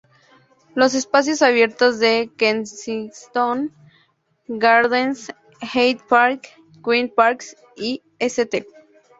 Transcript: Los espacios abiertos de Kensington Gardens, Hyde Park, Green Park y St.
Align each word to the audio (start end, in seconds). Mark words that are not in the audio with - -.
Los 0.73 0.95
espacios 0.95 1.43
abiertos 1.43 1.99
de 1.99 2.31
Kensington 2.35 3.71
Gardens, 4.47 5.31
Hyde 5.61 6.01
Park, 6.09 6.47
Green 6.81 7.07
Park 7.13 7.43
y 7.75 8.01
St. 8.17 8.65